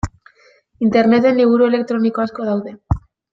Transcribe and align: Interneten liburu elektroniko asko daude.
Interneten 0.85 1.37
liburu 1.41 1.67
elektroniko 1.73 2.25
asko 2.25 2.49
daude. 2.49 2.75